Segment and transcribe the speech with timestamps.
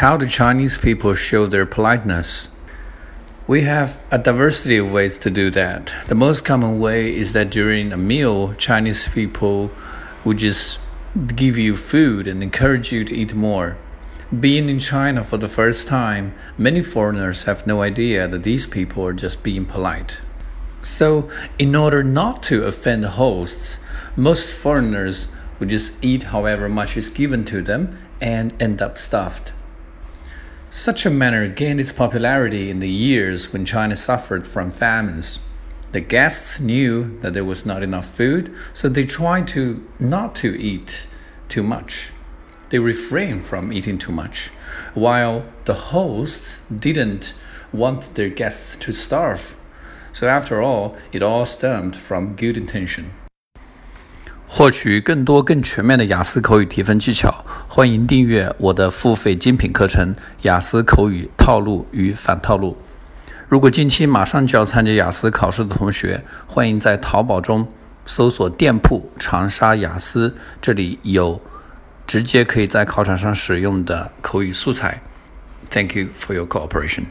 [0.00, 2.48] How do Chinese people show their politeness?
[3.46, 5.92] We have a diversity of ways to do that.
[6.08, 9.70] The most common way is that during a meal, Chinese people
[10.24, 10.78] would just
[11.36, 13.76] give you food and encourage you to eat more.
[14.40, 19.04] Being in China for the first time, many foreigners have no idea that these people
[19.04, 20.16] are just being polite.
[20.80, 21.28] So,
[21.58, 23.76] in order not to offend hosts,
[24.16, 25.28] most foreigners
[25.58, 29.52] would just eat however much is given to them and end up stuffed.
[30.72, 35.40] Such a manner gained its popularity in the years when China suffered from famines.
[35.90, 40.56] The guests knew that there was not enough food, so they tried to not to
[40.56, 41.08] eat
[41.48, 42.12] too much.
[42.68, 44.50] They refrained from eating too much,
[44.94, 47.34] while the hosts didn't
[47.72, 49.56] want their guests to starve.
[50.12, 53.10] So after all, it all stemmed from good intention.
[54.52, 62.76] 获取更多更全面的雅思口语提分技巧，欢迎订阅我的付费精品课程《雅思口语套路与反套路》。
[63.48, 67.68] 如果近期马上就要参加雅思考试的同学，欢迎在淘宝中
[68.04, 71.40] 搜索店铺“长沙雅思”，这里有
[72.04, 75.00] 直接可以在考场上使用的口语素材。
[75.70, 77.04] Thank you for your cooperation.